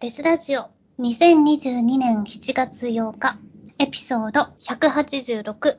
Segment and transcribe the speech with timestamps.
[0.00, 0.70] デスラジオ
[1.00, 3.36] 2022年7月8日
[3.80, 5.76] エピソード186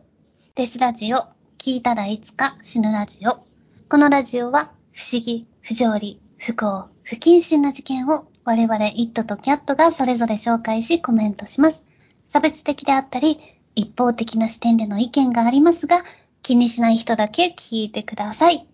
[0.56, 1.20] デスラジオ
[1.58, 3.46] 聞いたらいつか死ぬラジオ
[3.88, 11.86] このラジオは不思議、不条理、不幸、不謹慎な事件を我々イットとキャットがそれぞれ紹介しコメントします。
[12.28, 13.40] 差別的であったり
[13.74, 16.04] 一方的な視点での意見がありますが
[16.44, 18.69] 気にしない人だけ聞いてください。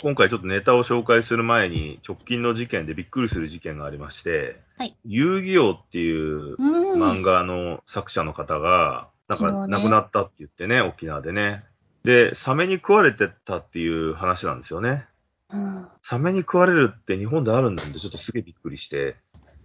[0.00, 7.02] 今回ちょっとネタを紹介する前に、直近の事件でびっくりする事件がありまして、はい遊戯王っていううん。
[7.02, 11.64] 漫画の作者の方が、なんか亡くなったって言ってね、沖縄でね。
[12.04, 15.06] で、サメに食われてたっていう話なんですよね。
[15.52, 19.16] うんサメに食われるって日本であるんだんで、ちょっとすげえびっくりして、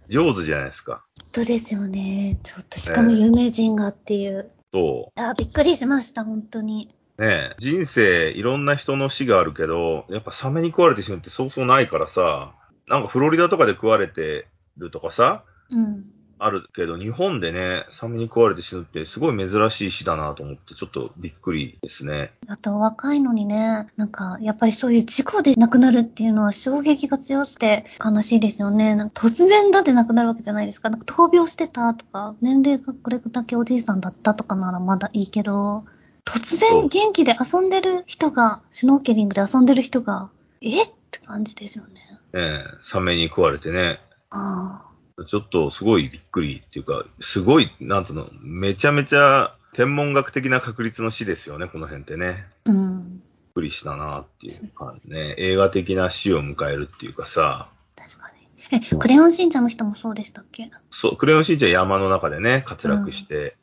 [0.08, 1.04] 上手じゃないですか。
[1.32, 2.38] そうですよね。
[2.42, 4.50] ちょっと、しかも有名人がっていう。
[4.72, 6.94] そあーびっくりしました、本当に。
[7.18, 7.22] う。
[7.22, 12.54] ねえ人生、いろんな人の死があるけど、やっぱサメに食われて死ぬってそうそうないからさ、
[12.88, 14.46] なんかフロリダとかで食われて
[14.76, 16.04] るとかさ、うん。
[16.38, 22.32] あるけど、日本でね、サメに食われて死ぬってすごい珍しい死だなと思って、ちょっとびっくりですね。
[22.48, 28.94] あと、若いのにね、なんか、やっぱりそういう事故で亡くなるっていうのは衝撃が強くて悲しいですよね。
[28.94, 30.90] なんか突然だって亡くなるわけじゃないですか。
[30.90, 35.84] なんか闘病してたとか、年齢がこれだけおじいさんだったとかならまだいいけど、
[36.24, 40.30] 突然元気で遊んでる人が、シュノーケリングで遊んでる人が、
[40.60, 40.82] え？
[40.82, 42.00] って感じですよね。
[42.32, 44.00] ええサメに食われてね。
[44.30, 44.84] あ
[45.28, 52.46] ちょっとすごいびっくりっていうか、すごい、なんつうの、めちゃめちゃ天文学的な確率の死ですよね、この辺ってね。
[52.66, 52.70] あ。
[52.70, 53.18] うん。
[53.18, 53.20] びっ
[53.54, 55.36] くりしたなっていう感じね。
[55.38, 58.32] 映画的な死を迎えるっていうかさ、確か
[58.70, 58.78] に。
[58.92, 60.68] え、クレヨンしんちゃんの人もそうでしたっけ？
[60.90, 63.56] そう、クレヨンしんちゃん山の中でね、滑落して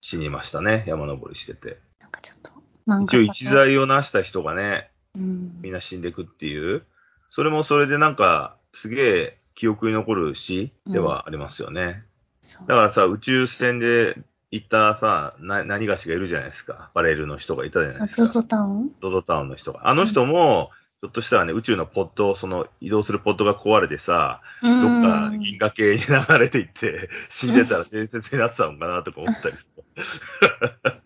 [0.00, 1.80] 死にましたね、山登りしてて。
[2.22, 2.50] ちょっと、
[2.86, 5.60] 漫一応画一材を成した人がね、うん。
[5.60, 6.84] みんな死んでいくっていう、
[7.28, 12.04] それもそれでなんか、すげえ記憶に残る死ではありますよね。
[12.40, 14.16] そうだからさ、宇宙船で
[14.50, 16.90] 行ったさ、な、何がしがいるじゃないですか。
[16.94, 18.24] バレルの人がいたじゃないあですか。
[18.24, 18.90] ゾゾタウン？
[19.00, 19.88] ゾゾタウンの人が。
[19.88, 20.70] あの人も、
[21.00, 31.01] ひょっとしたらね、宇宙のポッド、その移動するポッドが壊れてさ、どどっか銀河系に流れていって、死んでたら伝説になってたのかなとか思ったりする。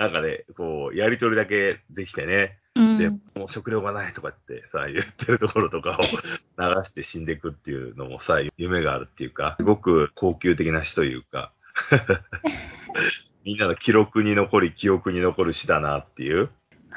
[0.00, 6.00] なんかね、こう、やりとりだけできてね、うん、で、もう食料がないとかってさ、言ってるところとかを
[6.58, 11.52] 流して死んでいくっていうのもさ、夢があるっていうか、すごく高級的な死というか、
[13.44, 16.48] みんなの記録に残り、記憶に残る死だなっていう。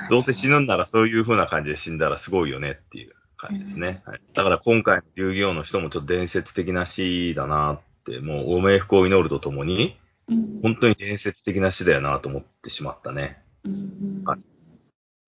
[0.10, 4.02] どうせ死ぬんならそういう風な感じで死んだらすごいよねっていう感じですね。
[4.06, 9.98] はい、だから今回の遊戯王の人もちょっと伝説的な死だなって、もうご冥福を祈るとともに、
[10.30, 13.42] うん本当に伝説的な死だよなと思ってしまったね。
[13.66, 14.40] うんはい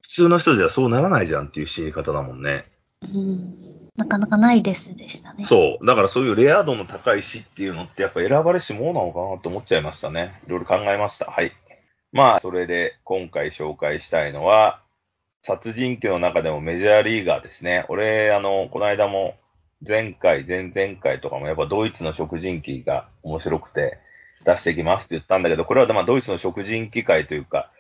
[0.01, 2.66] 普通の人じゃそうならないじゃんっていう死に方だもんね。
[3.01, 5.45] うんなかなかないですでしたね。
[5.45, 5.85] そう。
[5.85, 10.41] だからそういうレア度の高い死っていうのってやっぱ選ばれしものなのかなと思っちゃいましたね。
[10.47, 11.25] いろいろ考えました。
[11.25, 11.53] はい。
[12.12, 14.81] まあ、それで今回紹介したいのは、
[15.44, 17.85] 殺人鬼の中でもメジャーリーガーですね。
[17.88, 19.35] 俺、あの、この間も
[19.85, 24.00] 前回、前々回とかもやっぱドイツの食人鬼が面白くて
[24.45, 27.72] 出してきますって言ったんだけど、これはまあドイツの食人鬼会というか、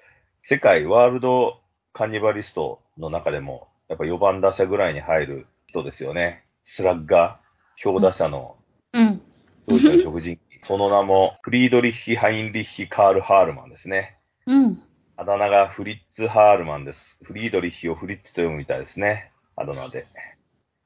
[0.41, 1.59] 世界ワールド
[1.93, 6.43] カニバリストの中でも、やっぱ4番打者ぐらいに入る人ですよね。
[6.63, 8.57] スラッガー、強打者の
[8.95, 9.21] うん。
[9.67, 10.59] ドイツの食人鬼。
[10.63, 14.17] その名も、フリードリッヒ・ハインリッヒ・カール・ハールマンですね。
[14.47, 14.81] うん。
[15.17, 17.19] あだ名がフリッツ・ハールマンです。
[17.23, 19.31] フリードリッヒをフリッツと読むみたいですね。
[19.55, 20.05] あだ名で。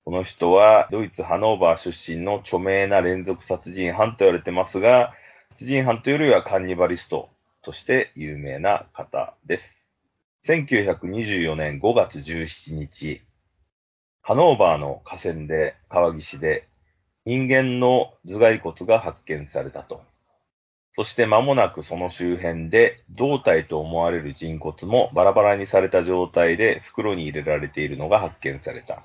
[0.05, 5.13] この人は、ドイツ・ハノーバー出身の著名な連続殺人犯と言われてますが、
[5.51, 7.29] 殺人犯というよりはカンニバリスト
[7.61, 9.89] として有名な方です。
[10.47, 13.21] 1924年5月17日、
[14.21, 16.69] ハノーバーの河川で、川岸で、
[17.25, 20.01] 人間の頭蓋骨が発見されたと。
[20.95, 29.03] そして間もなくその周辺で胴体と思われる人骨もバラバラにされた状態で袋に入れられているのが発見された。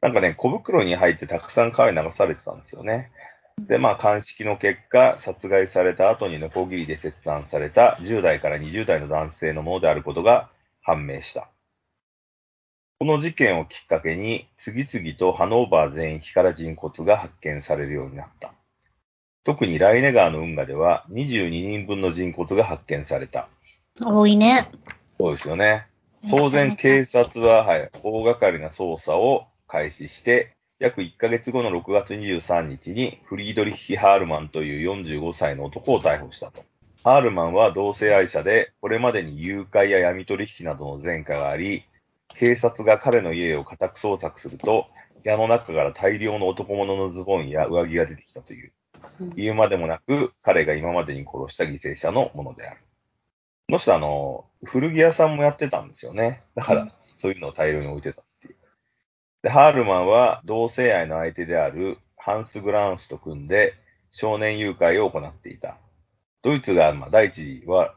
[0.00, 3.10] なんかね、小袋に入ってたくさん川に流されてたんですよね。
[3.58, 10.50] で、まあ、鑑識の結果、殺害された後にノコギリで切断された10代から20代の男性のものであることが
[10.82, 11.48] 判明した。
[12.98, 18.52] この事件をきっかけに、次々とハノーバー全域から人骨が発見されるようになった。
[19.44, 23.48] 特にライネ川の運河では22人分の人骨が発見された。
[24.04, 24.68] 多いね。
[25.18, 25.86] そうですよね。
[26.30, 36.64] 当然警察は、はい、大掛かりな捜査を開始して、約1ヶ月後の6月23日にフリードリッヒ・ハールマンという45歳の男を逮捕したと。
[37.04, 41.84] ハールマンは同性愛者で、これまでに誘拐や闇取引などの前科があり、
[42.28, 44.86] 警察が彼の家を家宅捜索すると、
[45.22, 48.72] 矢の中から大量の男物のズボンや上着が出てきたという。
[49.18, 52.80] うん言うまでもなく、彼が今までに殺した犠牲者のものである。
[53.66, 56.42] この人、あの、古着屋さんもやってたんですよね。
[56.54, 58.22] だから、うんそういうのを大量に置いてた。
[59.42, 63.74] で、ハールマンは同性愛の相手であるハンス・グラウンスと組んで
[64.10, 65.78] 少年誘拐を行っていた。
[66.42, 67.94] ドイツが、まあ、第一次は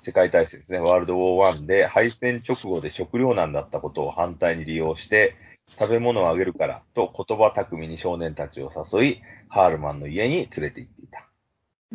[0.00, 5.34] 世界大戦ですね、ワールドウォー1で敗戦直後で食糧難だったことを反対に利用して、
[5.78, 11.26] 食べ物をあげるからと言葉巧みに少年たちを誘い、ハールマンの家に連れて行っていた。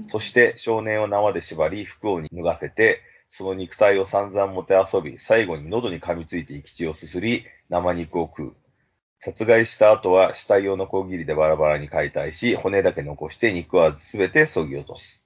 [0.08, 8.56] そして少年を縄で縛り、服を脱がせて、その肉体を散々もてあそび、最後に喉に噛みついて生き血をすすり、生肉を食う。
[9.24, 15.24] 殺害した後は死体をノコギリでバラバラに解体し、骨だけ残して肉はすべて削ぎ落とす。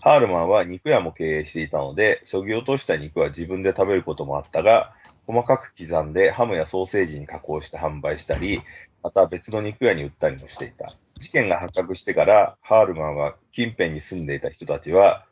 [0.00, 4.94] ハールマンは肉屋も経営していたので、削ぎ落とした肉は自分で食べることもあったが、
[5.26, 8.62] 細かく刻んでハムやソーセージに加工して販売したり、
[9.02, 10.90] また別の肉屋に売ったりもしていた。
[11.18, 15.26] 事件が発覚してから、ハールマンは近辺に住んでいた人たちは、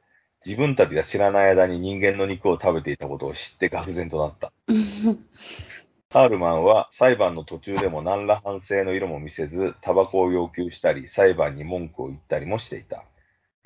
[0.45, 4.53] 自分たちが知らない間に人間の肉を食べていたことを知って愕然となった。
[6.11, 13.05] ハールマンは裁判の途中でも何ら反省の色も見せず、タバコを要求したり、裁判に文句を言ったりもしていた。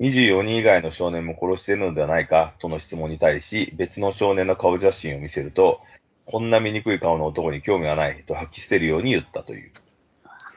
[0.01, 5.79] 24人以外の少年も殺しているのではないかとの質問に対し、別の少年の顔写真を見せると、
[6.25, 9.71] こんな醜い顔の男に興味はないと吐き捨てるように言ったという。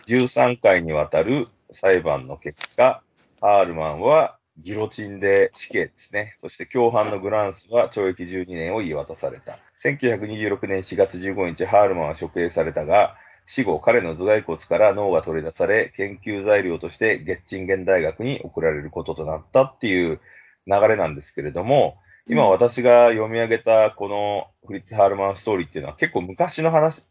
[0.08, 3.00] 13回にわたる裁判の結果、
[3.40, 6.36] ハールマンはギロチンで死刑ですね。
[6.40, 9.58] そして共犯のグランスは懲役12年を言い渡された。
[9.84, 13.16] 1926年4月15日、ハールマンは処刑されたが、
[13.46, 20.20] 死後、彼の頭蓋骨から脳が取り出され、研究材料としてゲッチンゲン大学に送られることとなったっていう
[20.66, 21.98] 流れなんですけれども、
[22.28, 27.06] 今私が読み上げたこのフリッツ・ハールマンストーリーっていうのは結構昔の話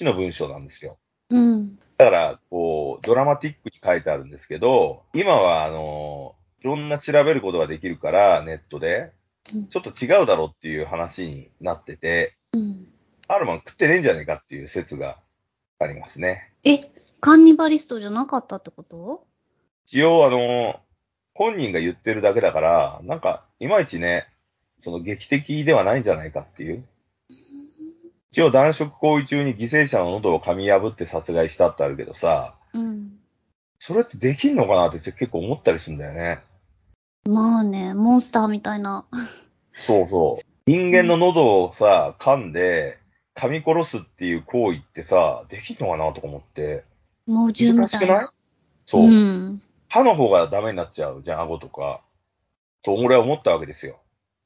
[0.00, 0.98] の文章なんですよ。
[1.30, 1.76] うん。
[1.98, 6.09] だから、こう、ドラマティックに書いてあるんですけど、今は、あの、
[6.60, 9.12] いろんな調べることができるから、ネットで、
[9.54, 12.86] うんちょっと違うだろうっていう話になってて、うん。
[13.26, 15.18] ハールマン食ってねえんじゃねえかっていう説が
[15.78, 16.52] ありますね。
[16.62, 16.90] え、
[17.20, 19.26] カンニバリストじゃなかったってこと？
[19.86, 20.78] 一応、あの、
[21.34, 24.26] 本人が言ってるだけだから、なんか、いまいちね、
[24.80, 26.84] その劇的ではないんじゃないかっていう。
[28.30, 33.18] 一応、男色行為中に犠牲者の喉を噛み破って殺害したってあるけどさ、うん。
[33.78, 36.40] それってできんのかなって結構思ったりするんだよね。
[37.28, 39.06] まあね、モンスターみたいな。
[39.72, 40.46] そうそう。
[40.66, 42.98] 人間の喉をさ、噛んで、
[43.34, 46.84] 噛み殺すっていう行為ってさ、できんのかなとか思って。
[47.26, 47.78] 猛獣み。
[47.80, 48.26] 難したくない？
[48.86, 49.04] そう。
[49.04, 49.62] うん。
[49.88, 52.02] 歯の方がダメになっちゃうじゃん、顎とか。
[52.82, 54.00] と、俺は思ったわけですよ。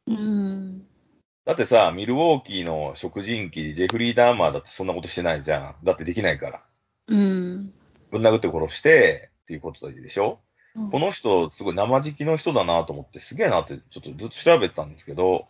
[0.07, 0.87] うん。
[1.45, 5.77] だってさ、ミルウォーキーの食人鬼、ジェフリー・ダーマーだってそんなことしてないじゃん。
[5.85, 6.63] だってできないから。
[7.09, 7.73] うん。
[8.11, 10.41] ぶん殴って殺して、っていうことでしょ？
[10.91, 15.47] この人、すごい生敷きの人だなと思って、すげえなって、ちょっとずっと調べてたんですけど、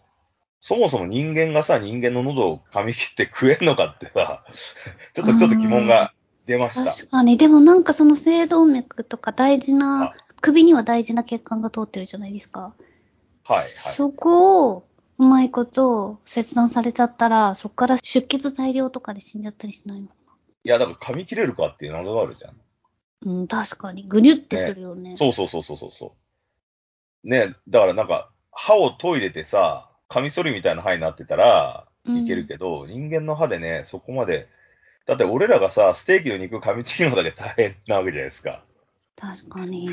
[0.60, 4.44] そもそも人間がさ、人間の喉を噛み切って食えんのかってさ、
[5.14, 6.12] ちょっと、ちょっと疑問が
[6.46, 6.90] 出ました。
[6.90, 7.36] 確かに。
[7.38, 12.74] でもなんかその聖動脈とか大事なあ、首には大事な血管が通ってるじゃないですか。
[13.44, 13.64] はい、はい。
[13.64, 14.84] そこを、
[15.18, 22.54] うまいこと切断されちゃったら、そこから出血大量とかで死んじゃったりしないのいや、だから噛み切れるかっていう謎があるじゃん。
[23.24, 24.04] うん、確かに。
[24.04, 25.16] ぐにゅってするよね。
[25.18, 26.14] そうそうそうそうそうそ
[27.24, 27.28] う。
[27.28, 34.48] ね、だからなんか、歯を研いでてさ、カミソリみたいな歯になってたらいけるけど、人間の歯でね、そこまで、
[35.06, 38.64] だって俺らがさ、ステーキの肉噛みちぎるのだけ大変なわけじゃないですか。
[39.16, 39.88] 確かに。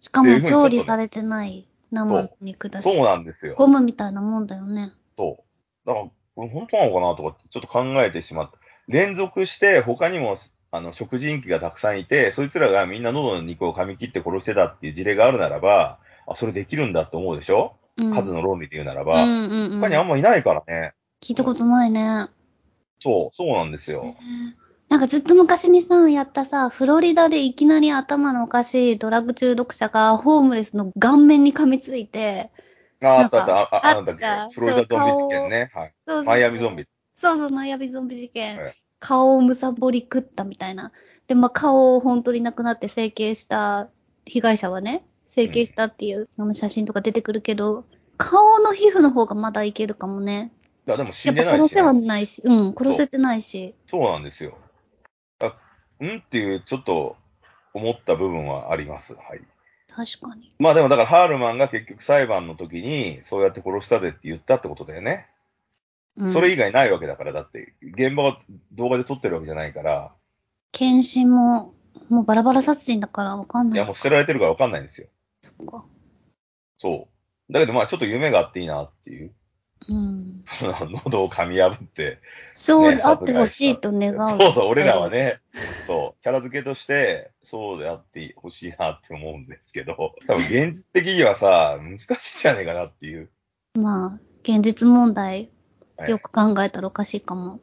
[0.00, 2.84] しかも 調理されてない生の肉だし。
[2.84, 3.54] そうなんですよ。
[3.56, 4.92] ゴムみたいなもんだよね。
[5.16, 5.44] そ
[5.84, 5.86] う。
[5.86, 8.58] だから、これ本当なのかなとかちょっと考えてしまった。
[8.86, 10.38] 連続して他にも、
[10.70, 18.14] あの、食人鬼がたくさんいて、そいつらがみんな喉の肉を噛み切って殺してたっていう事例があるならば、あ、それできるんだって思うでしょ、うん。
[18.14, 19.24] 数の論理で言うならうば。
[19.24, 19.80] んうんうん。
[19.80, 20.92] 他にあんまいないからね。
[21.22, 22.26] 聞いたことないね。
[23.00, 24.14] そう、そうなんですよ。
[24.90, 32.50] なんかずっと昔にさ、やったさ、フロリダでいきなり頭のおかしいドラッグ中毒者がホームレスの顔面に噛みついて、
[33.02, 35.70] あ、あったあった、ああああったっあったけフロリダゾンビ事件ね。
[35.74, 35.94] はい。
[36.06, 36.86] そうそうそうマイアミゾンビ。
[37.20, 38.58] そうそう、マイアミゾンビ事件。
[38.58, 40.92] はい顔をむさぼり食ったみたいな。
[41.26, 43.88] で、まあ、顔を本当になくなって整形した
[44.24, 47.84] 被害者はね、整形したっていう、あの写真とか出てくるけど、
[48.16, 50.52] 顔の皮膚の方がまだいけるかもね。
[50.86, 52.06] いや、でも死んでないし、ぱ殺せはね。
[52.06, 53.74] ないし、うん、殺せてないし。
[53.90, 54.56] そうなんですよ。
[55.40, 55.46] あ
[56.04, 57.16] んっていう、ちょっと
[57.74, 59.14] 思った部分はあります。
[59.14, 59.40] はい。
[59.88, 60.52] 確かに。
[60.58, 65.26] まあでもだからハールマンが結局裁判の時にそうやって殺したでって言ったってことだよね。
[66.18, 68.38] うん、それ以外ないわけだから、だって現場が
[68.72, 70.12] 動画で撮ってるわけじゃないから、
[70.72, 71.74] 検診も、
[72.08, 73.78] もうバラバラ殺人だからわかんないい。
[73.78, 75.08] や、もう捨てられてるからわかんないんですよ。
[75.42, 75.84] そっか
[76.76, 77.08] そ
[77.48, 77.52] う。
[77.52, 79.32] だけどまあちょっと夢があっていいなっていう。
[79.88, 80.44] うん。
[81.04, 82.18] 喉を噛み破って。
[82.52, 84.40] そう、ねあってほしいと願う。
[84.40, 85.10] そうそう、俺らは。
[85.10, 85.38] ね、
[85.86, 93.30] そう、キャラ付けとして、そうであってほしいなって思うんですけど、多分現実的にはさ、難しいんじゃねえかなっていう。
[93.74, 95.50] まあ、現実問題、はい
[96.06, 97.60] よく考えたらおかしいかも。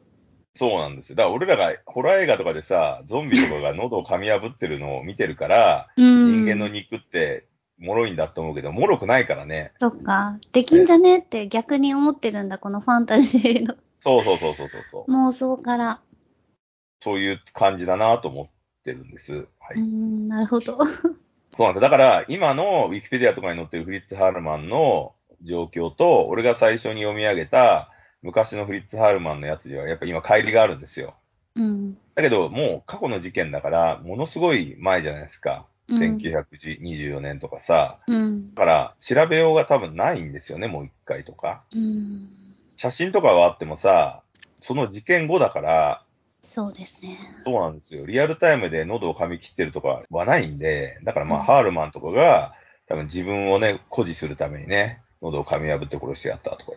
[0.56, 1.16] そうなんですよ。
[1.16, 6.46] だから俺らがホラー映画とかでさ、ゾンビとかが喉を噛み破ってるのを見てるから、 うん。
[6.46, 7.46] 人間の肉って
[7.78, 9.72] 脆いんだと思うけど、脆くないからね。
[9.78, 10.38] そっか。
[10.52, 15.12] できんじゃねって逆に思ってるんだ、このファンタジーのそうそうそうそうそうそう。
[15.12, 16.00] 妄想から。
[17.00, 18.46] そういう感じだなと思っ
[18.82, 19.46] てるんです。
[19.60, 19.78] はい。
[19.78, 20.78] うん、なるほど。
[20.84, 20.84] そ
[21.58, 21.80] うなんですよ。
[21.80, 27.90] だから、今のウィキペディアとかに載ってるフリッツ・ハールマンの状況と、俺が最初に読み上げた
[28.26, 31.14] 昔のフリッツ・ハールマンのやつには、やっぱ今乖離があるんですよ。
[31.54, 31.96] うん。
[32.14, 35.66] だけど、もう過去の事件だから、ものすごい前じゃないですか。
[35.88, 36.16] うん。
[36.16, 38.00] 1924年とかさ。
[38.08, 38.52] うん。
[38.54, 41.62] だから、調べようが多分ないんですよね、もう一回とか。
[41.72, 42.28] うん。
[42.76, 44.22] 写真とかはあってもさ、
[44.60, 46.02] その事件後だから、
[46.42, 47.18] そうですね。
[47.44, 48.06] そうなんですよ。
[48.06, 52.54] リアルタイムで喉を噛み切ってるとかはないんで、だからまあ、うんハールマンとかが、
[52.88, 56.75] 多分自分をね、誇示するためにね、喉を噛み破って殺してやったとか。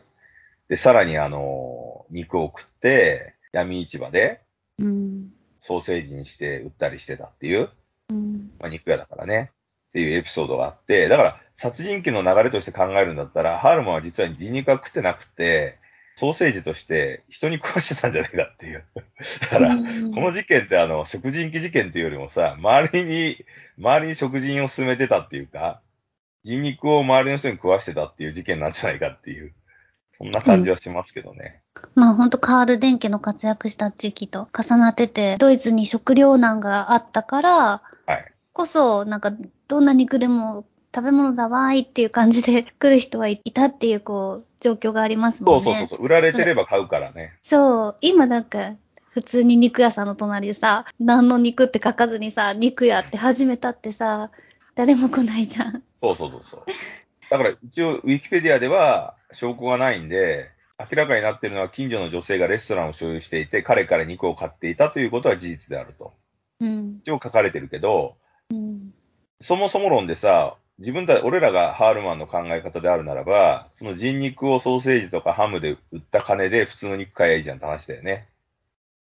[0.70, 4.42] で、さらにあの、肉を食って、闇市場で
[4.78, 5.30] うん。
[5.60, 7.70] ソーセージにして売ったりしてたっていう、
[8.10, 8.52] うん。
[8.60, 9.52] まあ、肉屋だからね、
[9.90, 15.80] っていうエピソードがあって、だから、殺人鬼の流れとして考えるんだったら、ハールマンは実は人肉は食ってなくて、
[16.16, 18.84] ソーセージとして人に食わしてたんじゃないかっていう。
[19.42, 23.46] だから、うんこの事件ってあの、食人鬼事件っていうよりもさ、周りに、
[23.78, 25.82] 周りに食人を進めてたっていうか、
[26.44, 29.54] 人肉を周りの人に食わしてたっていう事件なんじゃないかっていう、
[30.20, 31.62] そんな感じはしますけどね。
[31.96, 38.32] まあ本当カール電家の活躍した時期と重なってて、ドイツに食糧難があったから、はい。
[38.52, 39.32] こそ、なんか、
[39.70, 45.64] どんな肉でも食べ物だわーいっていう感じで 来る人はいたっていう、こう、状況がありますもんね。
[45.64, 47.38] そうそうそうそう、売られてれば買うからね。
[47.42, 48.76] そう、今なんか、
[49.12, 54.32] 普通に肉屋さんの隣でさ、何の肉って書かずにさ、肉屋って始めたってさ、
[54.76, 55.84] 誰も来ないじゃん。
[56.02, 56.64] そうそうそうそう。
[57.29, 66.13] だから一応、ウィキペディアでは証拠がないんで、明らかになっているのは近所の女性がレストランを所有していて、彼から肉を買っていたということは事実であると。
[66.62, 67.00] うん。
[67.03, 68.15] 一応書かれてるけど、
[68.50, 68.93] うん。
[69.41, 78.29] そもそも論でさ、自分た、俺らがハールマンの考え方であるならば、その人肉をソーセージとかハムで売った金で普通の肉買えばいいじゃんって話だよね。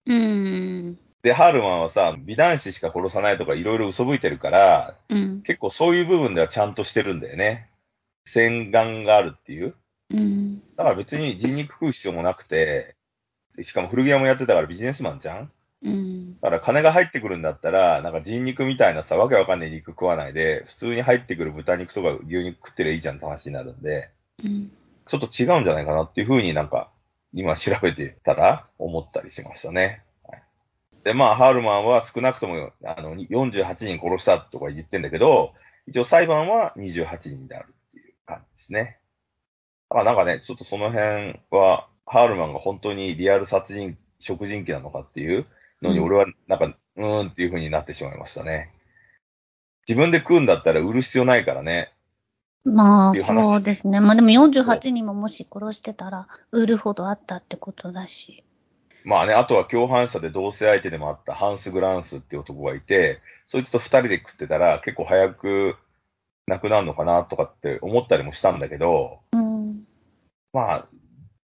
[0.05, 0.99] うん。
[1.21, 5.41] で、ハールマンはさ、美男子しか殺さないとかいろいろ嘘吹いてるから、うん。
[5.43, 7.69] 結構そういう部分ではちゃんとしてるんだよね。
[8.33, 9.75] 洗顔があるっていう。
[10.11, 10.59] うん。
[10.75, 12.95] だから別に人肉食う必要もなくて、
[13.61, 15.51] しかも古着屋もやってたからビジネスマンじゃん
[15.83, 16.33] うん。
[16.39, 24.09] だから金が入ってくるんだったら、なんか人肉みたいなさ、わけわかんない肉食わないで、普通に入ってくる豚肉とか牛肉食ってりゃいいじゃんって話になるんで、
[24.43, 24.71] うん。
[25.05, 26.91] ちょっと違うんじゃないかなっていうふうになんか、
[27.33, 30.03] 今調べてたら思ったりしましたね。
[30.23, 30.41] はい、
[31.03, 35.53] で、まあ、ハールマンは少なくともあの48人殺したとか言ってんだけど、
[35.87, 37.73] 一応裁判は28人である
[38.29, 38.99] 感じですね。
[39.89, 45.45] だからなんかね、ちょっとその辺は、ハールマンが本当にリアル殺人、食人鬼なのかっていう
[45.81, 48.71] のに、俺はなんか、うーんっていう風になってしまいましたね。
[49.87, 51.93] 自分で食うんだったら売る必要ないからね。
[52.65, 53.99] まあ、そうですね。
[53.99, 58.43] まあでも48人ももし殺してたら、売るほどあったってことだし。
[59.03, 65.75] まあね、あとは共犯者で同性相手でもあったハンス・グランスっていう男がいて、そいつと二人で食ってたら結構早く
[66.49, 69.83] 亡くなるのかなとかって思ったりもしたんだけど、うん。
[70.51, 70.87] まあ、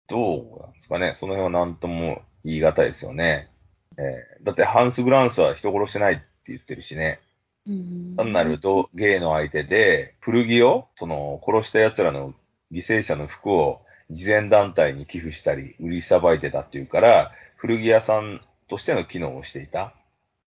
[0.07, 1.13] どうなんですかね。
[1.15, 3.49] その辺は何とも言い難いですよね。
[3.97, 7.19] えーだってハンス・グランスは人殺してないって言ってるしね。
[7.67, 8.15] うん。
[8.15, 12.35] 単なる同ゲイの相手で、古着を、その、殺した奴らの
[12.71, 13.81] 犠牲者の服を
[14.11, 19.93] 慈善団体に寄付したり、売りさばいてたっていうから、古着屋さんとしての機能をしていたっ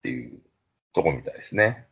[0.03, 0.41] ていう
[0.93, 1.87] とこみたいですね。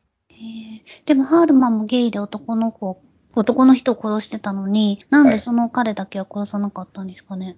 [1.06, 3.02] でもハールマンもゲイで男の子、
[3.34, 7.56] 男の人を殺してたのに、なんでその彼だけは殺さなかったんですかね？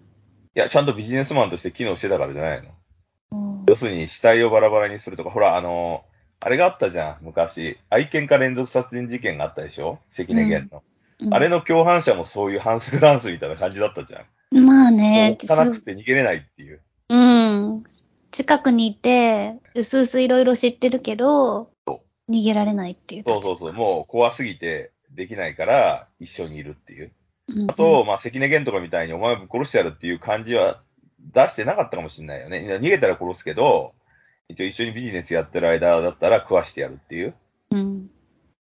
[0.54, 2.70] いや、ちゃんとビジネスマンとして機能してたからじゃないの。
[3.32, 6.04] うん要するに死体をバラバラにするとか、ほら、あの、
[6.40, 7.78] あれがあったじゃん、昔。
[7.90, 9.98] 愛犬家連続殺人事件があったでしょ？
[10.10, 10.86] 関根源の、うん
[11.32, 14.64] あれの共犯者もそういうハンス・グランスみたいな感じだったじゃん。
[14.66, 16.82] まあもねう、汚くて逃げれないっていう。
[17.08, 17.84] うん。
[18.30, 21.75] 近くにいて、うすうすいろいろ知ってるけどそ、
[22.28, 23.24] 逃げられないっていう。
[23.26, 27.12] そうそうそう、もう怖すぎてできないから一緒にいるっていう。
[27.54, 30.82] うんあと、まあ、関根源とかみたいにお前を殺してやるっていう感じは
[31.32, 32.66] 出してなかったかもしれないよね。
[32.80, 33.94] 逃げたら殺すけど、
[34.48, 37.34] 一応一緒にビジネスやってる間だったら食わしてやるっていう。
[37.70, 38.10] うん。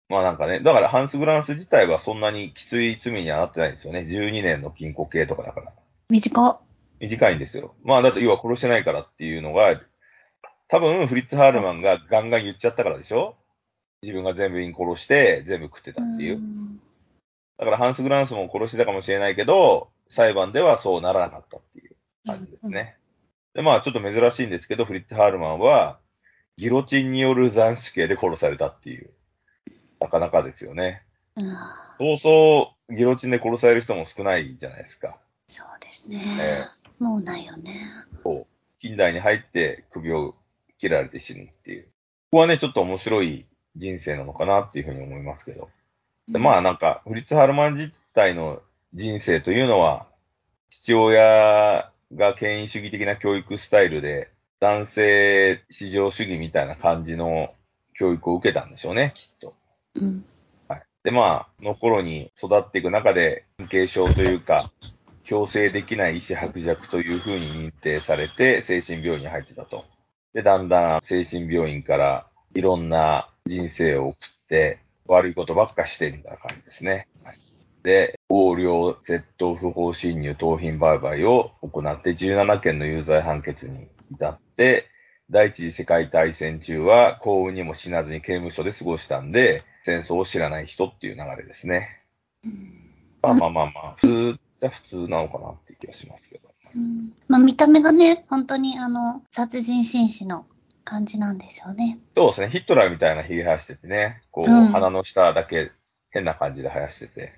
[0.08, 4.00] まあなんかね、だからハンス・グランス自体はそんなにきつい罪にはなってないんですよね。
[4.00, 5.72] 12年の禁錮刑とかだから。
[6.10, 6.60] 短っ。
[7.00, 7.74] 短いんですよ。
[7.84, 9.80] まあだって要は殺してないからっていうのが、
[10.68, 13.36] 多分フリッツ・ハールマンがガンガン言っちゃったからでしょ
[14.02, 16.38] 自分が全部員殺して全部食ってたっていう。
[16.38, 16.80] ん
[17.58, 21.94] だからハンス・グランスも殺してたかもしれないけど、裁判ではそうならなかったっていう
[22.26, 22.68] 感じです。
[22.68, 22.96] ね。
[23.54, 26.00] で、まあちょっと珍しいんですけど、フリッツ・ハールマンは、
[26.56, 29.10] ギロチンによる斬首刑で殺されたっていう。
[30.00, 31.02] なかなかですよね。
[31.36, 31.56] うん
[31.98, 35.18] そうそう、ギロチンで殺される人も少ないじゃないですか。
[35.46, 36.20] そうですね。
[36.40, 37.76] えもうないよね。
[38.80, 40.34] 近代に入って首を
[40.78, 41.84] 切られて死ぬっていう。
[41.84, 41.88] こ
[42.32, 45.68] こはね、ちょっと面白い人生なのかなっていうふうに思いますけど。
[46.28, 48.62] でまあなんか、フリッツ・ハルマン自体の
[48.94, 50.06] 人生というのは、
[50.70, 57.52] 父親が権威主義的な教育スタイルで、男性至上主義みたいな感じの
[57.94, 59.54] 教育を受けたんでしょうね、きっと。
[59.96, 60.24] うん。
[60.68, 60.82] はい。
[61.02, 64.70] で、まあ、の頃に育っていく中で、神経症というか、
[65.24, 69.84] 強制できない意思薄弱というふうに認定されて、精神病院に入ってたと。
[70.34, 77.08] で、だんだん精神病院からいろんな人生を送って、悪いことばっかしてみたいな感じですね。
[77.24, 77.38] はい、
[77.82, 84.86] で、横領、窃盗、不法侵入、盗品売買を行って、17件の有罪判決に至って、
[85.30, 92.02] 第一次世界大戦中は幸運にも死なずに刑務所で過ごしたんで、戦争を知らない人っていう流れですね。
[92.44, 92.90] うん
[93.22, 96.52] まあまあまあまあ、普通じゃ普通なのかなっていう気がしますけど。
[96.74, 100.46] うんまあ見た目がね、本当にあの、殺人紳士の
[100.84, 101.98] 感じなんですよね。
[102.14, 105.72] そうですね、ヒットラーみたいな髭生やしててね、こう、うん鼻の下だけ
[106.10, 107.32] 変な感じで生やしてて。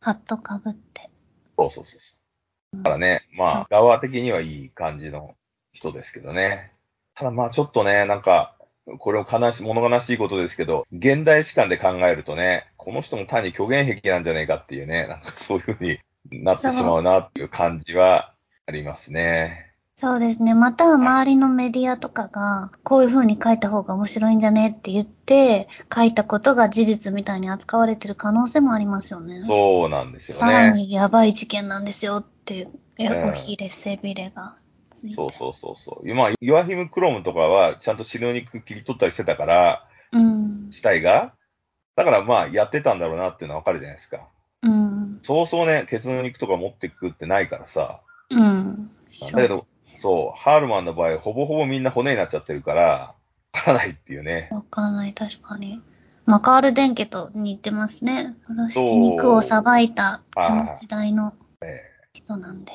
[0.00, 1.10] ハットかぶって。
[1.58, 5.34] そうそうそうだからね、まあ、側的にはいい感じの
[5.72, 6.72] 人ですけどね。
[7.14, 8.56] ただまあちょっとね、なんか、
[8.98, 15.98] これを悲しい、物悲しいことですけど、現代史観で考えるとね、この人も単に虚言癖なんじゃないかっていうね、なんかそういうふうに
[16.42, 18.34] なってしまうなっていう感じは
[18.66, 19.67] ありますね。
[20.00, 20.54] そうですね。
[20.54, 29.42] または周りのメディアとかが、こういう風に書いた方が面白いんじゃねって言って、書いたことが事実みたいに扱われてる可能性もありますよね。
[29.42, 30.76] そうなんですよさらね。
[30.84, 34.56] にやばい事件なんですよって、えうんおひれ、背びれが
[34.92, 35.16] ついて。
[35.16, 36.14] そうそうそうそう。
[36.14, 40.68] まあ、ヨアヒム・クロムとかはちゃんと白肉切り取ったりしてたから、うん。
[40.70, 41.34] 死体が。
[41.96, 44.28] だからまあ、やってたんだろうなっていうのはわかるじゃないですか。
[44.62, 45.18] うん。
[45.24, 48.00] そうそうね、ケツの肉とか持ってくってないからさ。
[48.30, 48.90] うん。
[49.32, 49.64] だけど、
[50.00, 53.14] そう、ハールマンの場合、ほぼほぼみんな骨になっちゃってるから、わ
[53.52, 54.48] からないっていうね。
[54.50, 55.80] わかんない、確かに。
[56.26, 58.36] まあ、カール電家と似てますね。
[58.46, 61.82] 殺して肉をさばいた、こはいの時代のえ
[62.12, 62.72] 人なんで。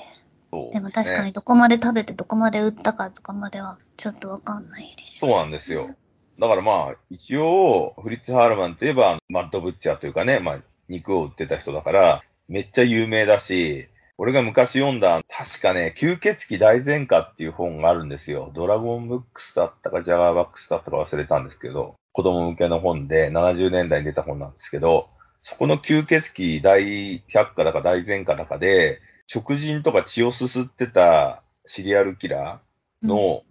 [0.72, 5.28] でも確かねにどこまで食べてどこまで売ったかとかまではちょっとわかんないでしょ。
[5.28, 5.96] そうなんですよ。
[6.40, 10.60] だからまあ、一応、フリッツ・ハールマンといえば、マッド・ブッチャーというかね、まあ、
[10.90, 18.52] 肉を売ってた人だから、めっちゃ有名だし、俺が昔読んだ、確かね、吸血鬼大前科っていう本があるんですよ。
[18.54, 25.10] ドラゴンブックスだったか、ジャガーバックスだったか忘れたんですけど、子供向けの本で、70年代に出た本なんですけど、
[25.42, 33.44] そこの吸血鬼大百科だか大前科だかで、食人とか血をすすってたシリアルキラーの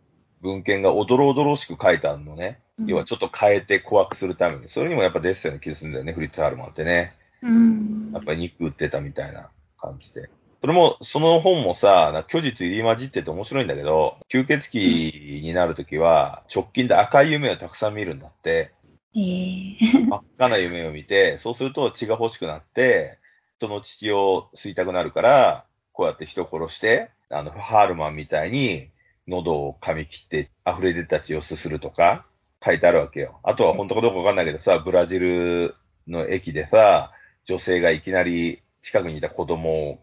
[0.42, 2.60] 文献がおどろおどろしく書いてあるのね。
[2.78, 4.68] うん、要はちょっと変えて怖くするために。
[4.68, 7.14] それにもやっぱデッセンの気がするんだよね、フリッツ・ハールマンってね。
[7.42, 8.10] うん。
[8.12, 10.30] やっぱり肉売ってたみたいな感じで。
[10.62, 18.72] それも、その本もさ、虚実入り混じってて面白いんだけど、吸血鬼になるときは、直近で赤い夢をたくさん見るんだって。
[19.16, 19.76] ええ
[20.08, 23.18] 真っ赤な夢を見て、そうすると血が欲しくなって、
[23.58, 28.88] 人の血を吸いたくなるから、こうやって人を殺して、あの、ハールマンみたいに
[29.26, 32.24] 喉を噛み切って溢れ出た血をすするとか、
[32.64, 33.40] 書いてあるわけよ。
[33.42, 35.74] あとは本当かどうかわかんないけどさ、ブラジル
[36.06, 37.10] の駅でさ、
[37.46, 39.98] 女性がいきなり近くにいた子供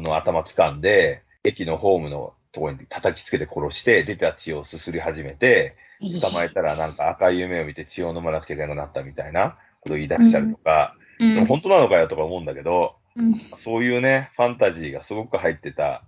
[0.00, 5.76] の頭掴んで、駅のホームのところに叩きつけて殺して、出た血をすすり始めて、
[6.20, 16.04] 捕まえたらなんか赤い夢を見て血を飲まなくちゃいけなくなったみたいなことを言い出したりとか、うんでも本当なのかよとか思うんだけど、うんそういうね、ファンタジーがすごく入ってた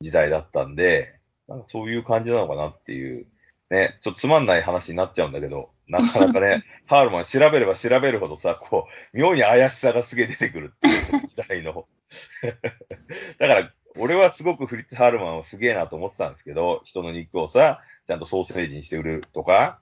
[0.00, 1.14] 時代だったんで、
[1.46, 3.28] なんかそういう感じなのかなっていう、
[3.70, 11.86] ね、ちょっとつまんない話になっちゃうんだけど、なかなかね、 ハールマン調べれば調べるほどさ、こう、妙に怪しさがすげえ出てくるっていう時代の。
[13.38, 19.80] だから、俺はすごくフリッツ・ハールマンをすげえなと思ってたんですけど、人の肉をさ、ちゃんとソーセージにして売るとか、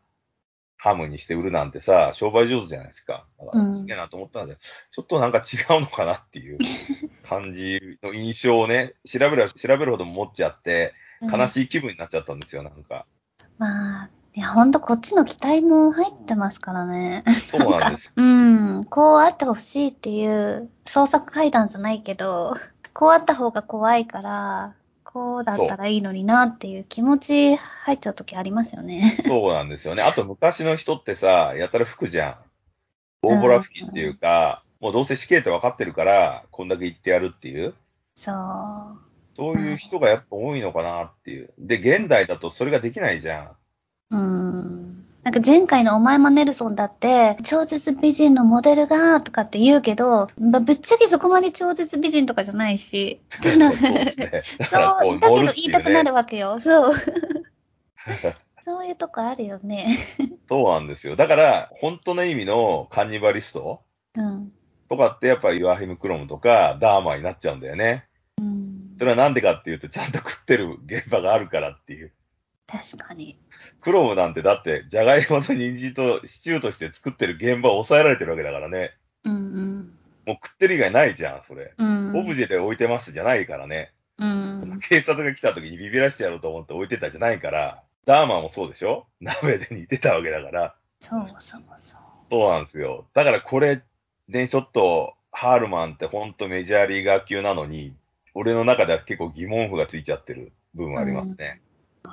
[0.78, 3.26] ハムにして売るなんてさ、商売上手じゃないですか。
[3.38, 4.56] だからすげえなと思ったんで、
[4.92, 6.58] ちょっとなんか違うのかなっていう
[7.24, 11.48] 感じの印象をね、調べれば調べるほど持っちゃって、悲い。
[11.48, 13.06] しい気分になっちゃったんですよ、なんか。
[13.58, 17.24] まあ、いや、ほんとこっちの期待も入ってますからね。
[17.50, 18.12] そうなんです。
[18.14, 22.56] うん、こうあってほしいっていう創作階段じゃないけど、
[22.94, 24.74] こうあった方が怖いから、
[25.04, 29.02] こうだったらいいのになっていう気持ち入っちゃう時ありますよね。
[29.26, 30.02] そうなんですよね。
[30.02, 32.36] あと昔の人ってさ、やたら吹くじゃん。
[33.22, 37.74] 大ボラ吹きっていうか、もうどうせ死刑って分かってるから、こんだけ言ってやるっていう。
[38.14, 38.36] そう。
[39.36, 41.52] そういう人がやっぱ多いのかなっていう。
[41.58, 43.54] で、現代だとそれができないじゃ
[44.10, 44.16] ん。
[44.16, 45.04] うん。
[45.28, 53.20] なんか前回のお前もネルソンだって、超絶美人のモデルが、とかって言うけど、まぶっちゃけそこまで超絶美人とかじゃないし。
[53.42, 53.74] そうね。
[53.76, 56.10] そう、うだけど言いたくなるね。
[56.12, 56.58] わけよ。
[56.60, 56.94] そう。
[58.64, 59.86] そういうとこあるよね。
[60.48, 61.14] そうなんですよ。
[61.14, 63.82] だから、本当の意味のカンニバリスト
[64.16, 64.50] うん。
[64.88, 68.06] とかってやっぱりイワヒムクロムとかダーマーになっちゃうんだよね。
[68.40, 72.12] うんそれはなんでかっていうと、ちゃんと食ってる現場があるからっていう。
[72.70, 73.38] 確かに。
[73.80, 78.92] クロムなんてだって、じゃがいもと人参とシチューとして作ってる現場を抑えられてるわけだからね。
[79.24, 79.98] うんうん。
[80.26, 81.72] もう食ってる以外ないじゃん、それ。
[81.78, 82.16] うん。
[82.16, 83.92] オブジェで置いてますじゃないからね。
[84.18, 84.80] うん。
[84.86, 87.82] 警察が来た時にビビらしてやろうと思って置いてたじゃないから。
[88.04, 89.06] ダーマーもそうでしょ？
[89.20, 90.74] 鍋で煮てたわけだから。
[91.00, 91.62] そうそうそう。
[92.30, 93.06] そうなんですよ。
[93.14, 93.82] だからこれ、
[94.28, 97.94] ね、ちょっと、ハールマンってほんとメジャーリーガー級なのに、
[98.34, 101.62] 俺の中では結構疑問符がついちゃってる部分ありますね。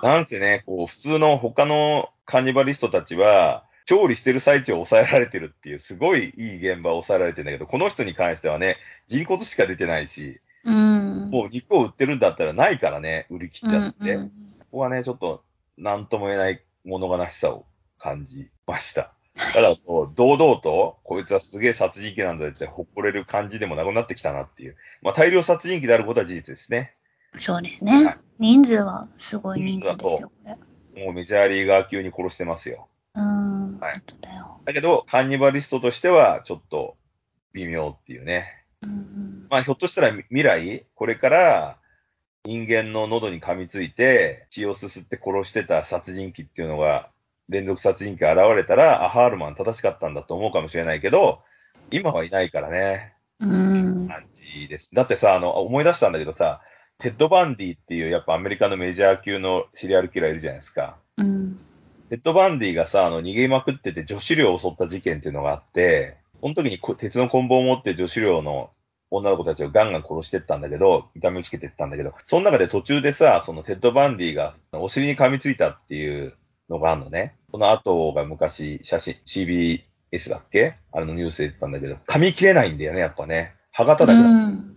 [0.02, 11.30] なんせね、こう、普通の他のカニバリストたちは、調理してる最中を抑えられてるっていう、すごいいい現場を抑えられてるんだけど、この人に関してはね、人骨しか出てないし、うん。
[11.30, 14.16] もう肉を売ってるんだったらないからね、売り切っちゃって。
[14.16, 14.32] うんうん
[14.72, 15.42] ここはね、ちょっと、
[15.78, 17.66] なんとも言えない物悲しさを
[17.98, 19.14] 感じました。
[19.54, 24.76] ただ、こう、堂々と、こいつはすげえ殺人鬼なんだって誇れる感じでもなくなってきたなっていう。
[25.02, 26.94] まあ、大量殺人鬼であることは事実ですね。
[27.38, 28.18] そうですはいね。
[28.40, 30.58] 人数はすごい人数ですよ、こ
[30.96, 31.04] れ。
[31.06, 32.88] もうメジャーリーガー級に殺してますよ。
[33.16, 33.80] うん。
[33.80, 34.62] はいだよ。
[34.66, 36.98] だけど、カンニバリストとしては、ちょっと、
[37.54, 38.66] 微妙っていうね。
[38.82, 39.48] うんうん。
[39.50, 41.78] まあ、ひょっとしたら未来、これから、
[42.46, 47.10] 人間の喉に噛みついて、血をすすって殺してた殺人鬼っていうのが、
[47.48, 51.42] 連続殺人鬼が現れたら、あ、ハールマン正しかったんだと思うかもしれないけど、
[51.92, 54.08] 今はいないからね、うん。
[54.08, 54.26] 感
[54.62, 54.90] じです。
[54.94, 56.62] だってさ、あの、思い出したんだけどさ、
[57.00, 60.98] テッド・バンディっていう、やっぱアメリカのメジャー級のシリアルキラーいるじゃないですか。
[61.18, 61.60] うん。
[62.10, 68.70] テッド・バンディがさ、あの、逃げまくってて女子寮を襲った事件っていうのがあって、その時にこ鉄の棍棒を持って女子寮の
[69.12, 76.34] 女の子たちをガンガン殺してったんだけど、痛めつけてったんだけど、その中で途中でさ、そのテッド・バンディがお尻に噛みついたっていう
[76.70, 77.36] のがあるのね。
[77.52, 80.76] その痕が昔、写真、CBS だっけ？
[80.92, 83.54] あれのニュースで言ってたんだけど、噛み切れないんだよね、やっぱね。
[83.72, 84.30] 歯型だけだ。
[84.30, 84.72] うん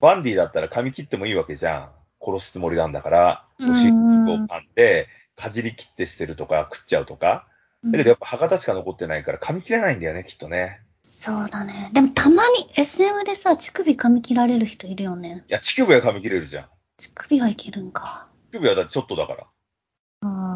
[0.00, 1.90] バンディだったら噛み切ってもいいわけじゃん。
[2.20, 7.46] 殺すつもりなんだから、うんお尻を噛んで、かじり切って捨てるとか、食っちゃうとか。
[7.84, 10.80] だけどやっぱ歯型しか残ってないから噛み切れないんだよね、きっとね。
[11.04, 11.90] そうだね。
[11.92, 15.44] でもたまに SM でさ、乳首噛み切られる人いるよね。
[15.48, 16.68] いや、乳首は噛み切れるじゃん。
[16.98, 18.28] 乳首はいけるんか。
[18.50, 19.46] 乳首はだってちょっとだから。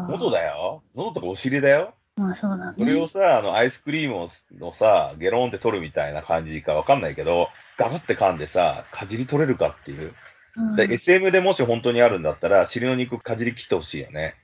[0.09, 0.83] 喉だよ。
[0.95, 1.93] 喉とかお尻だよ。
[2.15, 3.07] まあそうだそれをね。
[3.07, 7.47] さ、あの、アイスクリームをのさ、ゲロンって取るみたいな感じかわかんないけど、
[7.77, 10.13] ガブって噛んでさ、かじり取れるかっていう。
[10.57, 14.35] うんで、SM でもし本当にあるんだったら、尻の肉かじり切ってほしいよね。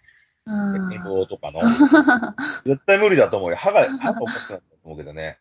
[0.45, 1.59] うんとかの。
[2.65, 3.57] 絶対無理だと思うよ。
[3.57, 5.37] 歯が、歯がおかしくなったと思うけどね。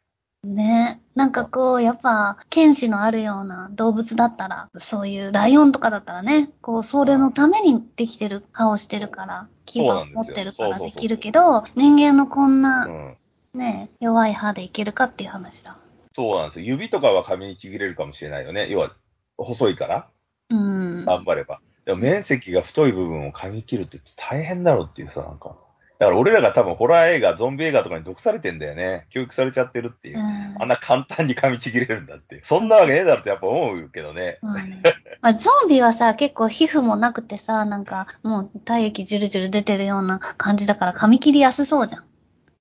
[0.54, 1.00] ね。
[1.14, 13.16] なんかこう、やっぱ、剣士のあるような動物だったら、そういうライオンとかだったらね、こう、それのためにできてる、歯をしてるから、牙を持ってるからできるけど、人間のこんうな、ん。
[13.54, 15.76] ね、弱い歯でいけるかっていう話だ。
[16.14, 16.66] そうなんですよ。
[16.66, 18.68] 指とかは噛みちぎれるかもしれないよね。
[18.70, 18.92] 要は、
[19.38, 20.08] 細いから、
[20.50, 21.04] うん。
[21.04, 21.60] 頑張れば。
[21.84, 25.56] でも面積が太い部分を噛み切るって大変だろうっていうさ、なんか。
[25.98, 29.06] だから俺らが多分ホラー映画、ゾンビ映画とかに毒されてんだよね。
[29.10, 30.18] 教育されちゃってるっていう。
[30.18, 32.42] うんあんな簡単に噛みちぎれるんだって。
[32.44, 34.38] そんなわけねえだろってやっぱ思うけどね。
[34.42, 34.82] まあね。
[35.22, 42.04] まあ、ゾンビはさ、結構皮膚もなくてさ、なんか、もう体液ジュルジュル出てるような感じだから噛み切りやすそうじゃん。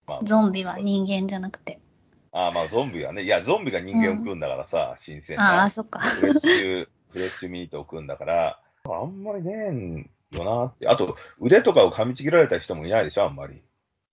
[0.07, 1.79] まあ、ゾンビは人間じゃなくて。
[2.31, 3.23] ああまあゾンビはね。
[3.23, 5.61] いや、ゾンビが人間を食うんだからさ、新鮮な。
[5.61, 5.99] ああ、そっか。
[5.99, 10.87] フレッシュ、フレッシュミートを食うんだから、あんまりねよなって。
[10.87, 13.61] あと、腕とかを噛みちぎられた人もいないでしょ、あんまり。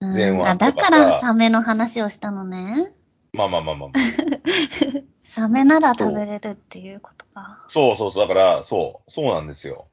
[0.00, 2.92] うん前腕あ、だとからサメの話をしたのね。
[3.32, 3.90] まあまあまあまあ。
[5.24, 7.64] サメなら食べれるっていうことか。
[7.68, 8.28] そうそうそう。
[8.28, 9.86] だから、そう、そうなんですよ。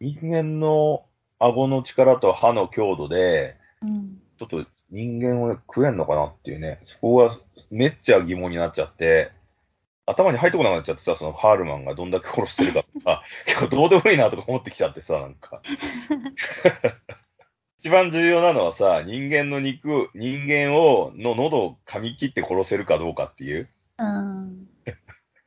[0.00, 1.04] 人間の
[1.38, 4.20] 顎の力と歯の強度で、うん。
[4.38, 7.36] ちょっと人間を食えんのかなっていうね、そこが
[7.70, 9.32] めっちゃ疑問になっちゃって、
[10.06, 15.60] 頭に入ってこなくなっちゃってさ、そのハールマンがどんだけ殺してるかとか、 結構どうでもいいなとか思ってきちゃってさ、なんか。
[17.78, 23.68] 一番重要なのはさ、人間の肉を、人間を、の喉を噛み切って殺せるかどうかっていう。
[23.98, 24.68] うん。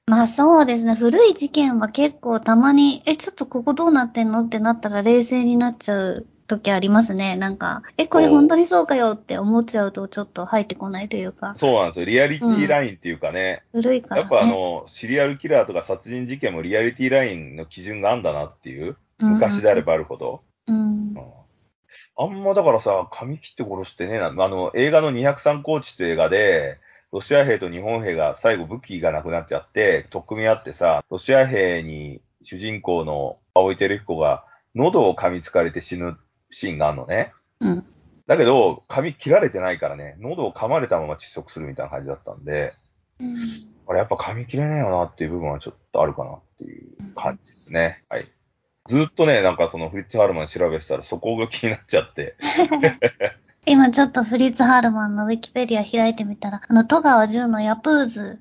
[0.05, 0.95] まあそうですね。
[0.95, 4.41] 古い事件は結構たまに、え、ちょっとここどうなってんの？
[4.41, 7.37] ってなったら冷静になっちゃう時ありますね。
[7.37, 12.05] なんか、え、これ本当にそうかよって思っちゃうとちょっと入ってこないというか、そうなんですよ。
[12.05, 13.61] リアリティラインっていうかね。
[13.71, 14.29] 古いから、ね。
[14.29, 18.97] やっぱあの、シリアルキラーとか殺人事件もリアリティラインの基準があんだなっていう。
[19.19, 20.41] うん、昔であればあるほど。
[20.67, 21.15] うん。
[22.17, 26.79] あんまだからさ、髪切って殺してね、なあの、映画の203高地って映画で、
[27.11, 36.17] ロシア兵と日本兵が最後武器がなくなっちゃって、取っ組み合ってさ、ロシア兵に主人公の青井照彦が喉を噛みつかれて死ぬ
[36.51, 37.33] シーンがあるのね。
[37.59, 37.85] うん。
[38.27, 42.73] だけど、髪切られてないからね、喉を噛まれたまま窒息するみたいな感じだったんで、
[43.19, 43.35] うん
[43.89, 48.03] あれやっぱ髪切れねえよなっていう部分はちょっとあるかなっていう感じですね。
[48.07, 48.27] はい。
[48.87, 52.35] ずっとね、なんかそのフリッツ・ハールマン調べてたらそこが気になっちゃって。
[53.65, 58.39] 今ちょっとフリッツ・ハールマンのウィキペディア開いてみたら、あの、戸川純のヤプーズ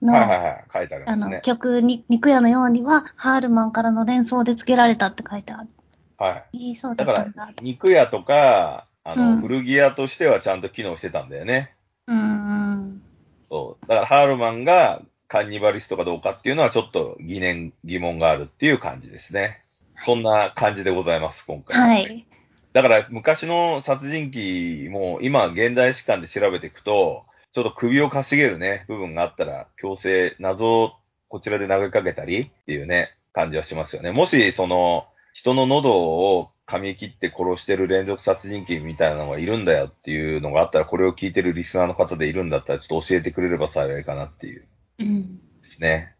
[0.00, 0.64] の、はいはいはい。
[0.72, 1.40] 書いてあるんであの。
[1.42, 5.68] 曲に、肉屋のようには、ハールマンからの連想で付けられたって書いてある。
[6.18, 6.70] はい。
[6.70, 11.74] えー、そうだだから。、肉屋とか、あの、うん古着屋としてはちゃんと機能してたんだよね。
[12.06, 13.02] うんうん。
[13.48, 13.86] そう。
[13.86, 19.62] だから、ハールマンがカンニバリストかどうかっていうのはちょっと疑念、疑問があるっていう感じですね。
[20.00, 21.80] そんな感じでございます、今回。
[21.80, 22.26] はい。
[22.72, 30.92] だから、昔の殺人鬼も、今、現代史観で調べていくと、ちょっと首をかしげるね、部分があったら、強制、謎を
[31.28, 34.12] こちらで投げかけたりっていうね、感じはしますよね。
[34.12, 35.06] もし、その、
[35.38, 44.66] 人の喉を噛み切って殺してる連続殺人鬼みたいなのがいるんだよっていうのがあったら、これを聞いてるリスナーの方でいるんだったら、ちょっと教えてくれれば幸いかなっていう
[44.98, 45.36] うん。
[45.36, 46.16] ですね。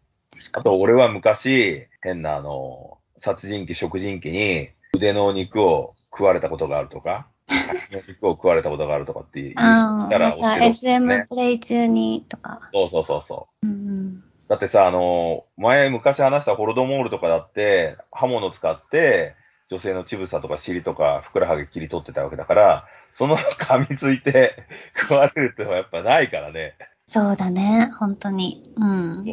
[0.53, 7.27] あと、俺は昔、変なあの、殺人鬼、食人鬼に腕の肉を食われたことがあるとか、
[8.07, 11.25] 肉を食われたことがあるとかって言ったら教えてほしいです SM ね。
[11.27, 12.69] プレイ中にとか。
[12.73, 13.67] そうそうそうそう。
[13.67, 19.35] うんだってさ、あの、前昔話したホロドモールとかだって、刃物使って、
[19.69, 24.55] 女性の乳房とか尻とかふくらはぎ切り取ってたわけだから、その噛みついて
[25.01, 26.75] 食われるってのはやっぱないからね。
[27.07, 28.63] そうだね、本当に。
[28.75, 29.25] うん。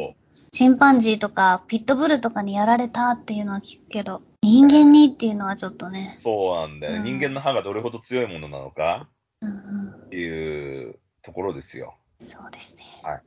[0.51, 6.19] チンパンジーとかピットブルとかにやられたっていうのは聞くけど、人間にっていうのはちょっとね。
[6.21, 9.09] そうなんだよ、うん人間の歯がどれほど強いものなのか
[9.41, 9.89] うんうん。
[10.05, 11.95] っていうところですよ。
[12.19, 12.83] そうですね。
[13.01, 13.21] はい。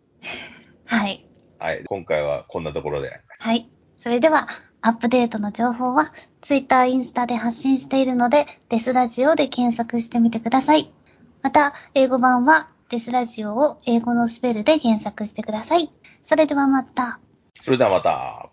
[0.86, 1.29] はい。
[1.60, 1.84] はい。
[1.84, 3.20] 今回はこんなところで。
[3.38, 3.68] はい。
[3.98, 4.48] それでは、
[4.80, 10.90] アップデートの情報は、ツイッター、インスタで発信しているので、デスラジオで検索してみてください。
[11.42, 15.92] また、英語版は、デスラジオを英語のスペルで検索してください。
[16.22, 17.20] それではまた。
[17.60, 18.48] それではまた。